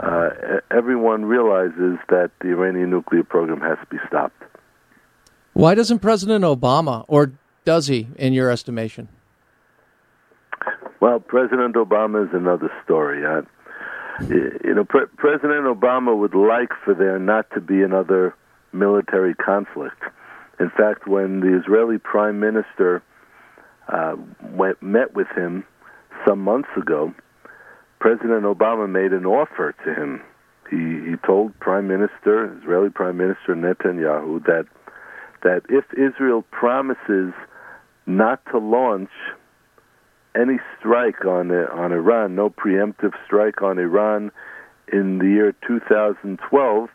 [0.00, 0.30] Uh,
[0.70, 4.42] everyone realizes that the Iranian nuclear program has to be stopped.
[5.54, 7.32] Why doesn't President Obama, or
[7.64, 9.08] does he, in your estimation?
[11.00, 13.22] Well, President Obama is another story.
[14.20, 18.34] You know, Pre- President Obama would like for there not to be another
[18.72, 20.02] military conflict.
[20.58, 23.02] In fact, when the Israeli Prime Minister
[23.88, 24.16] uh,
[24.52, 25.64] went, met with him
[26.26, 27.14] some months ago,
[28.00, 30.20] President Obama made an offer to him.
[30.70, 34.66] He, he told Prime Minister, Israeli Prime Minister Netanyahu, that
[35.44, 37.32] that if Israel promises
[38.06, 39.10] not to launch
[40.34, 44.32] any strike on on Iran, no preemptive strike on Iran
[44.92, 46.88] in the year 2012,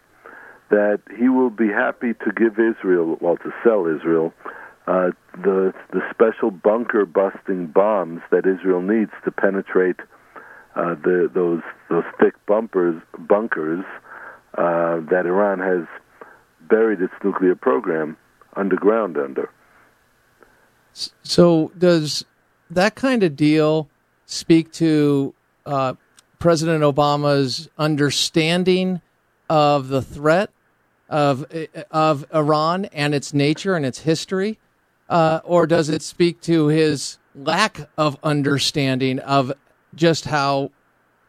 [0.70, 4.34] that he will be happy to give Israel, well, to sell Israel,
[4.88, 10.00] uh, the the special bunker busting bombs that Israel needs to penetrate
[10.76, 13.86] uh, the those those thick bumpers bunkers
[14.58, 15.88] uh, that Iran has
[16.68, 18.18] buried its nuclear program
[18.56, 19.50] underground under.
[21.24, 22.26] So does
[22.70, 23.90] that kind of deal
[24.26, 25.34] speak to
[25.66, 25.94] uh,
[26.40, 29.02] President Obama's understanding
[29.50, 30.52] of the threat
[31.10, 31.46] of
[31.90, 34.60] of Iran and its nature and its history,
[35.10, 39.52] uh, or does it speak to his lack of understanding of
[39.96, 40.72] just how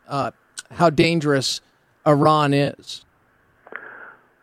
[0.08, 0.32] uh,
[0.70, 1.60] how dangerous
[2.06, 3.04] Iran is?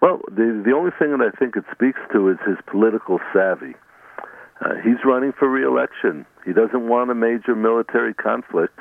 [0.02, 3.74] Well, the the only thing that I think it speaks to is his political savvy.
[4.62, 6.26] Uh, he's running for reelection.
[6.46, 8.80] He doesn't want a major military conflict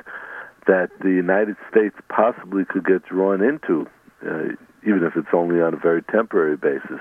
[0.67, 3.87] that the United States possibly could get drawn into,
[4.27, 7.01] uh, even if it's only on a very temporary basis.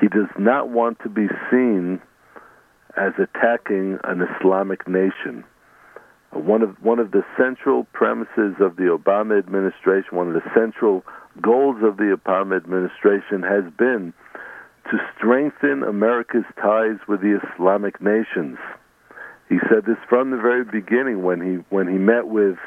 [0.00, 2.00] He does not want to be seen
[2.96, 5.44] as attacking an Islamic nation.
[6.34, 10.50] Uh, one of one of the central premises of the Obama administration, one of the
[10.54, 11.04] central
[11.42, 14.12] goals of the Obama administration has been
[14.90, 18.58] to strengthen America's ties with the Islamic nations.
[19.48, 22.58] He said this from the very beginning when he when he met with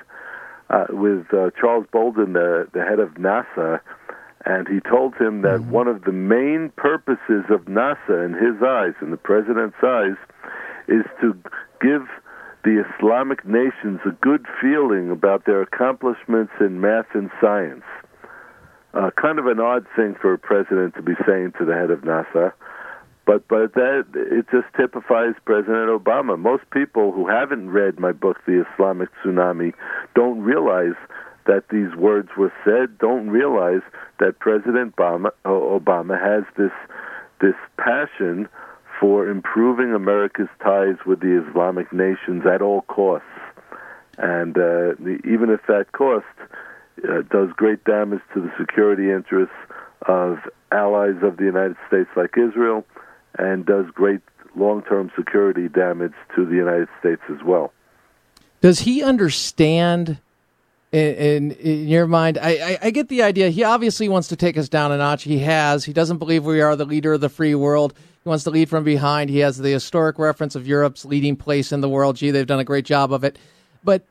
[0.69, 3.80] uh, with uh, Charles Bolden, the the head of NASA,
[4.46, 5.72] and he told him that mm-hmm.
[5.72, 10.16] one of the main purposes of NASA, in his eyes, in the president's eyes,
[10.88, 11.34] is to
[11.81, 12.07] give
[12.63, 17.83] the Islamic nations a good feeling about their accomplishments in math and science.
[18.94, 21.91] Uh, kind of an odd thing for a president to be saying to the head
[21.91, 22.51] of NASA,
[23.25, 26.39] but but that it just typifies President Obama.
[26.39, 29.74] Most people who haven't read my book, The Islamic Tsunami,
[30.15, 30.95] don't realize
[31.45, 32.97] that these words were said.
[32.97, 33.81] Don't realize
[34.19, 36.74] that President Obama, Obama has this
[37.41, 38.50] this passion
[39.00, 43.27] for improving America's ties with the Islamic nations at all costs,
[44.18, 44.94] and uh,
[45.24, 46.25] even if that cost
[47.07, 49.56] uh, does great damage to the security interests
[50.07, 50.38] of
[50.72, 52.86] allies of the United States like Israel,
[53.38, 54.22] and does great
[54.56, 57.72] long-term security damage to the United States as well.
[58.62, 60.19] Does he understand?
[60.92, 63.50] In, in, in your mind, I, I, I, get the idea.
[63.51, 65.22] He obviously wants to take us down a notch.
[65.22, 65.86] He has.
[65.86, 67.94] He doesn't believe we are the leader of the free world.
[68.24, 69.30] He wants to lead from behind.
[69.30, 72.16] He has the historic reference of Europe's leading place in the world.
[72.16, 73.38] Gee, they've done a great job of it.
[73.84, 74.04] But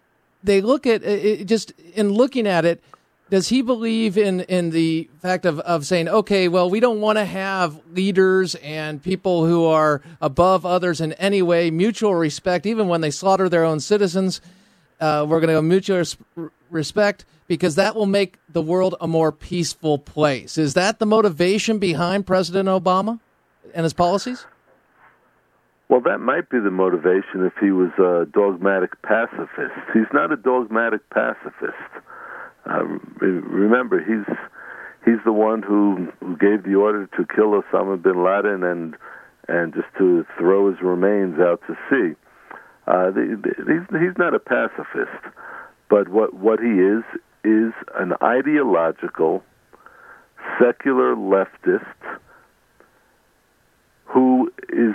[0.43, 2.83] they look at it, just in looking at it,
[3.31, 7.19] does he believe in in the fact of, of saying, okay, well, we don't want
[7.19, 12.89] to have leaders and people who are above others in any way, mutual respect, even
[12.89, 14.41] when they slaughter their own citizens,
[15.01, 16.17] uh, we're going to go mutual res-
[16.71, 20.59] respect because that will make the world a more peaceful place.
[20.59, 23.21] Is that the motivation behind President Obama
[23.75, 24.47] and his policies?
[25.89, 29.73] Well, that might be the motivation if he was a dogmatic pacifist.
[29.95, 31.73] He's not a dogmatic pacifist.
[32.67, 32.85] Uh,
[33.21, 34.37] remember, he's
[35.07, 38.97] he's the one who, who gave the order to kill Osama bin Laden and
[39.49, 42.15] and just to throw his remains out to sea.
[42.87, 45.25] Uh, the, the, he's he's not a pacifist,
[45.89, 47.03] but what what he is
[47.45, 49.43] is an ideological
[50.61, 52.19] secular leftist
[54.05, 54.95] who is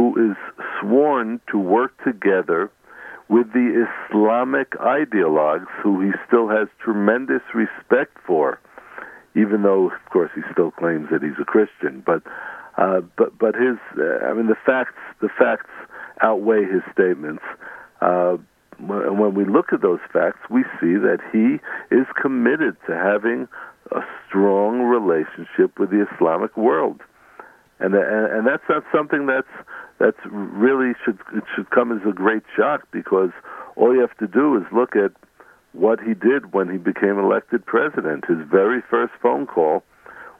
[0.00, 0.36] who is
[0.80, 2.70] sworn to work together
[3.28, 8.58] with the Islamic ideologues who he still has tremendous respect for,
[9.36, 12.02] even though, of course, he still claims that he's a Christian.
[12.04, 12.22] But,
[12.78, 15.68] uh, but, but his, uh, I mean, the facts, the facts
[16.22, 17.42] outweigh his statements.
[18.00, 18.38] Uh,
[18.78, 21.60] and when we look at those facts, we see that he
[21.94, 23.48] is committed to having
[23.92, 27.02] a strong relationship with the Islamic world,
[27.80, 29.48] and and, and that's not something that's
[29.98, 33.30] that's really should it should come as a great shock because
[33.76, 35.12] all you have to do is look at
[35.72, 38.24] what he did when he became elected president.
[38.26, 39.84] His very first phone call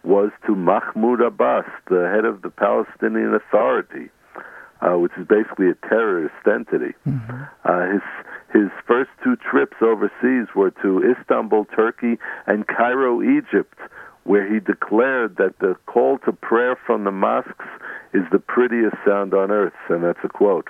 [0.02, 4.08] was to Mahmoud Abbas, the head of the Palestinian Authority,
[4.80, 6.94] uh, which is basically a terrorist entity.
[7.06, 7.42] Mm-hmm.
[7.64, 8.02] Uh, his
[8.52, 13.78] his first two trips overseas were to Istanbul, Turkey, and Cairo, Egypt,
[14.24, 17.66] where he declared that the call to prayer from the mosques
[18.12, 20.68] is the prettiest sound on earth, and that's a quote.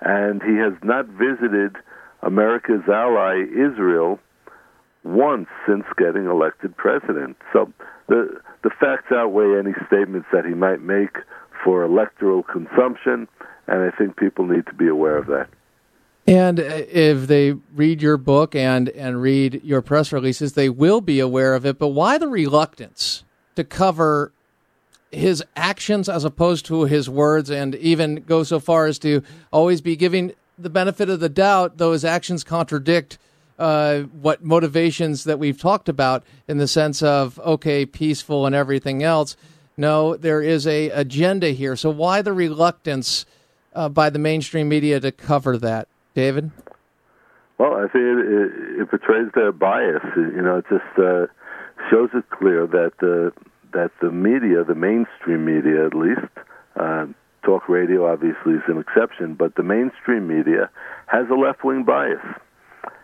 [0.00, 1.76] And he has not visited
[2.22, 4.18] America's ally, Israel,
[5.04, 7.36] once since getting elected president.
[7.52, 7.72] So
[8.08, 11.16] the the facts outweigh any statements that he might make
[11.64, 13.26] for electoral consumption,
[13.66, 15.48] and I think people need to be aware of that.
[16.30, 21.00] And uh, if they read your book and and read your press releases, they will
[21.00, 21.76] be aware of it.
[21.76, 23.24] But why the reluctance
[23.56, 24.32] to cover
[25.10, 29.80] his actions as opposed to his words, and even go so far as to always
[29.80, 33.18] be giving the benefit of the doubt, though his actions contradict
[33.58, 39.02] uh, what motivations that we've talked about in the sense of okay, peaceful and everything
[39.02, 39.36] else.
[39.76, 41.74] No, there is a agenda here.
[41.74, 43.26] So why the reluctance
[43.74, 45.88] uh, by the mainstream media to cover that,
[46.20, 46.50] David?
[47.56, 50.04] Well, I think it, it, it portrays their bias.
[50.16, 51.26] You know, it just uh,
[51.90, 53.32] shows it clear that uh,
[53.72, 56.32] that the media, the mainstream media at least,
[56.76, 57.06] uh,
[57.42, 60.68] talk radio obviously is an exception, but the mainstream media
[61.06, 62.18] has a left wing bias,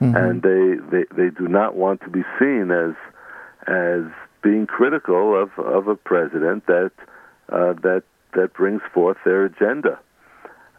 [0.01, 0.15] mm-hmm.
[0.15, 2.95] and they, they they do not want to be seen as
[3.67, 4.05] as
[4.43, 6.93] being critical of of a president that
[7.49, 8.03] uh, that
[8.35, 9.99] that brings forth their agenda.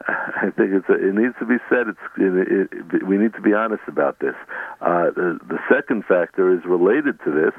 [0.44, 1.88] I think it's a, it needs to be said.
[1.88, 4.36] It's it, it, we need to be honest about this.
[4.82, 7.54] Uh, the the second factor is related to this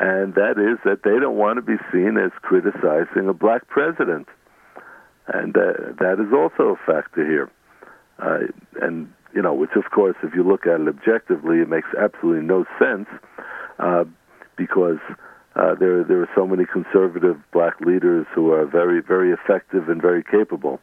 [0.00, 4.26] and that is that they don't want to be seen as criticizing a black president,
[5.28, 7.50] and uh, that is also a factor here.
[8.18, 8.48] Uh,
[8.80, 12.46] and you know, which of course, if you look at it objectively, it makes absolutely
[12.46, 13.08] no sense
[13.78, 14.04] uh,
[14.56, 14.98] because
[15.54, 20.00] uh, there there are so many conservative black leaders who are very very effective and
[20.00, 20.80] very capable.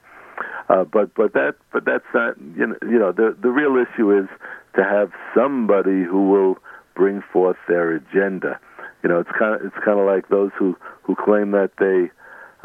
[0.69, 4.11] Uh, but but that but that's not you know, you know the the real issue
[4.11, 4.27] is
[4.75, 6.57] to have somebody who will
[6.95, 8.59] bring forth their agenda
[9.03, 12.09] you know, it's kind of it's kind of like those who who claim that they,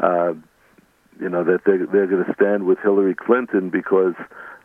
[0.05, 0.33] uh,
[1.19, 4.15] you know, that they they're going to stand with Hillary Clinton because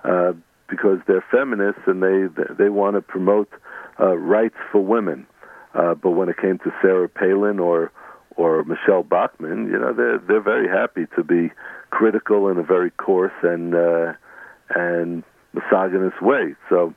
[0.04, 0.32] uh,
[0.68, 3.50] because they're feminists and they they want to promote
[4.00, 5.26] uh, rights for women.
[5.74, 7.92] Uh, but when it came to Sarah Palin or
[8.36, 11.50] or Michelle Bachmann, you know, they're they're very happy to be
[11.90, 14.12] critical in a very coarse and uh,
[14.74, 16.54] and misogynist way.
[16.68, 16.94] So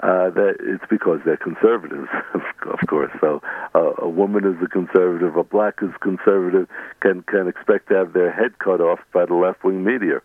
[0.00, 3.12] uh, that it's because they're conservatives, of course.
[3.20, 3.40] So
[3.74, 6.68] uh, a woman is a conservative, a black is conservative,
[7.00, 10.20] can can expect to have their head cut off by the left wing media.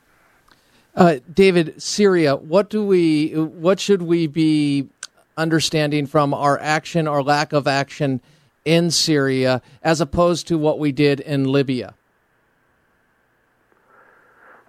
[0.96, 2.36] Uh, David, Syria.
[2.36, 3.34] What do we?
[3.34, 4.90] What should we be
[5.38, 8.22] understanding from our action or lack of action
[8.66, 11.94] in Syria, as opposed to what we did in Libya?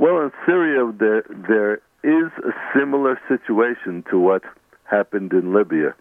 [0.00, 4.42] Well, in Syria, there there is a similar situation to what
[4.84, 5.94] happened in Libya.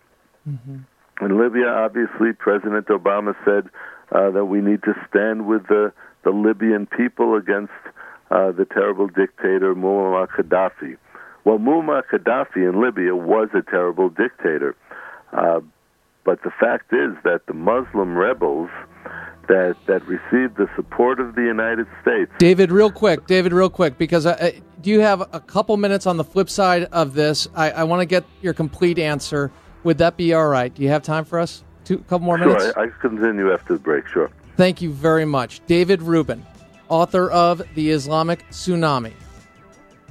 [0.48, 1.26] Mm-hmm.
[1.26, 3.70] In Libya, obviously, President Obama said
[4.14, 5.92] uh, that we need to stand with the
[6.24, 7.74] the Libyan people against
[8.32, 10.96] uh, the terrible dictator Muammar Gaddafi.
[11.44, 14.78] Well, Muammar Gaddafi in Libya was a terrible dictator,
[15.34, 15.60] uh,
[16.24, 18.70] but the fact is that the Muslim rebels
[19.50, 22.32] that that received the support of the United States.
[22.38, 26.16] David, real quick, David, real quick, because I, do you have a couple minutes on
[26.16, 27.48] the flip side of this?
[27.54, 29.52] I, I want to get your complete answer.
[29.84, 30.74] Would that be all right?
[30.74, 31.64] Do you have time for us?
[31.84, 32.64] Two, a couple more minutes.
[32.64, 34.08] Sure, I, I continue after the break.
[34.08, 34.32] Sure.
[34.56, 36.46] Thank you very much, David Rubin,
[36.88, 39.14] author of The Islamic Tsunami.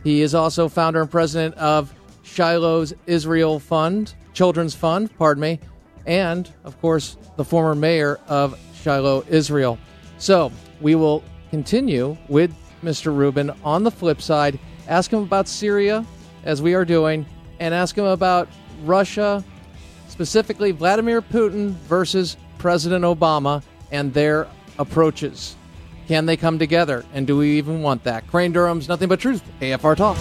[0.04, 5.60] He is also founder and president of Shiloh's Israel Fund, Children's Fund, pardon me,
[6.06, 9.78] and of course the former mayor of Shiloh, Israel.
[10.18, 13.14] So we will continue with Mr.
[13.14, 16.04] Rubin on the flip side, ask him about Syria,
[16.44, 17.26] as we are doing,
[17.60, 18.48] and ask him about
[18.84, 19.42] Russia,
[20.08, 25.56] specifically Vladimir Putin versus President Obama and their approaches.
[26.06, 27.04] Can they come together?
[27.12, 28.26] And do we even want that?
[28.28, 30.16] Crane Durham's Nothing But Truth, AFR Talk.